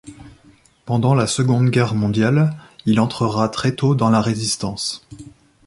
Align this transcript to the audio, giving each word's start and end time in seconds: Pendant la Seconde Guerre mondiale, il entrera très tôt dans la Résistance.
Pendant 0.85 1.13
la 1.13 1.27
Seconde 1.27 1.69
Guerre 1.69 1.93
mondiale, 1.93 2.55
il 2.87 2.99
entrera 2.99 3.49
très 3.49 3.75
tôt 3.75 3.93
dans 3.93 4.09
la 4.09 4.19
Résistance. 4.19 5.05